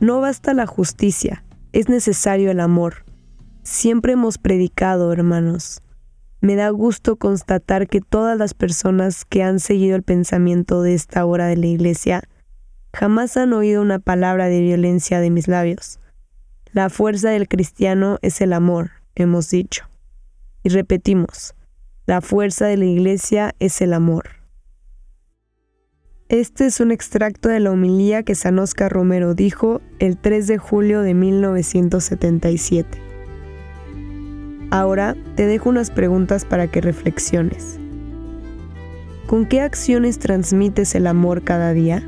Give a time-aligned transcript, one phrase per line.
[0.00, 3.04] No basta la justicia, es necesario el amor.
[3.64, 5.82] Siempre hemos predicado, hermanos.
[6.40, 11.24] Me da gusto constatar que todas las personas que han seguido el pensamiento de esta
[11.26, 12.22] hora de la iglesia
[12.92, 15.98] jamás han oído una palabra de violencia de mis labios.
[16.72, 19.88] La fuerza del cristiano es el amor, hemos dicho.
[20.62, 21.56] Y repetimos,
[22.06, 24.37] la fuerza de la iglesia es el amor.
[26.28, 30.58] Este es un extracto de la homilía que San Oscar Romero dijo el 3 de
[30.58, 32.98] julio de 1977.
[34.68, 37.80] Ahora te dejo unas preguntas para que reflexiones.
[39.26, 42.06] ¿Con qué acciones transmites el amor cada día?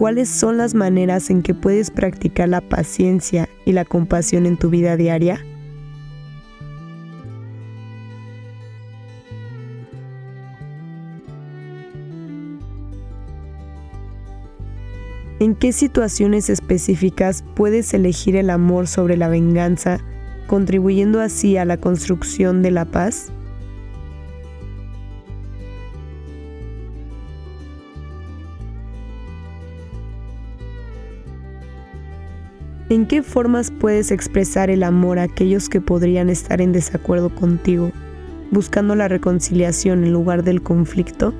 [0.00, 4.70] ¿Cuáles son las maneras en que puedes practicar la paciencia y la compasión en tu
[4.70, 5.44] vida diaria?
[15.38, 19.98] ¿En qué situaciones específicas puedes elegir el amor sobre la venganza,
[20.46, 23.30] contribuyendo así a la construcción de la paz?
[32.90, 37.92] ¿En qué formas puedes expresar el amor a aquellos que podrían estar en desacuerdo contigo,
[38.50, 41.32] buscando la reconciliación en lugar del conflicto?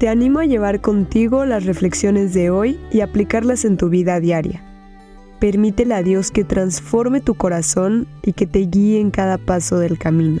[0.00, 4.64] Te animo a llevar contigo las reflexiones de hoy y aplicarlas en tu vida diaria.
[5.38, 9.96] Permítele a Dios que transforme tu corazón y que te guíe en cada paso del
[9.96, 10.40] camino.